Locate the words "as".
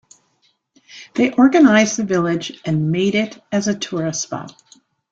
3.51-3.67